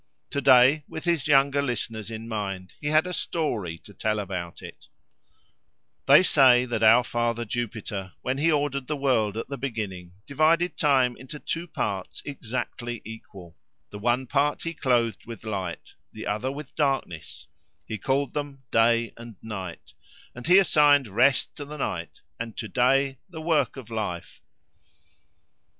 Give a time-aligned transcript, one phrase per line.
[0.31, 4.63] To day, with his younger listeners in mind, he had a story to tell about
[4.63, 4.87] it:—
[6.07, 10.75] "They say that our father Jupiter, when he ordered the world at the beginning, divided
[10.75, 13.59] time into two parts exactly equal:
[13.91, 17.45] the one part he clothed with light, the other with darkness:
[17.85, 19.93] he called them Day and Night;
[20.33, 24.41] and he assigned rest to the night and to day the work of life.